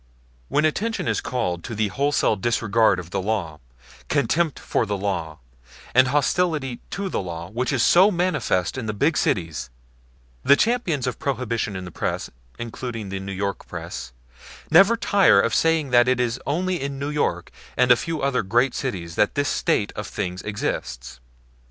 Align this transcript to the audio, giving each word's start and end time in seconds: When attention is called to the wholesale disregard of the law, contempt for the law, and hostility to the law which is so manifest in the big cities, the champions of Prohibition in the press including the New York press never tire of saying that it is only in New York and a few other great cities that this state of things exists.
When 0.49 0.65
attention 0.65 1.07
is 1.07 1.21
called 1.21 1.63
to 1.63 1.75
the 1.75 1.89
wholesale 1.89 2.35
disregard 2.35 2.97
of 2.97 3.11
the 3.11 3.21
law, 3.21 3.59
contempt 4.09 4.57
for 4.57 4.83
the 4.87 4.97
law, 4.97 5.37
and 5.93 6.07
hostility 6.07 6.79
to 6.89 7.07
the 7.07 7.21
law 7.21 7.51
which 7.51 7.71
is 7.71 7.83
so 7.83 8.09
manifest 8.09 8.79
in 8.79 8.87
the 8.87 8.95
big 8.95 9.15
cities, 9.15 9.69
the 10.41 10.55
champions 10.55 11.05
of 11.05 11.19
Prohibition 11.19 11.75
in 11.75 11.85
the 11.85 11.91
press 11.91 12.31
including 12.57 13.09
the 13.09 13.19
New 13.19 13.31
York 13.31 13.67
press 13.67 14.11
never 14.71 14.97
tire 14.97 15.39
of 15.39 15.53
saying 15.53 15.91
that 15.91 16.07
it 16.07 16.19
is 16.19 16.41
only 16.47 16.81
in 16.81 16.97
New 16.97 17.11
York 17.11 17.51
and 17.77 17.91
a 17.91 17.95
few 17.95 18.23
other 18.23 18.41
great 18.41 18.73
cities 18.73 19.13
that 19.13 19.35
this 19.35 19.49
state 19.49 19.91
of 19.95 20.07
things 20.07 20.41
exists. 20.41 21.19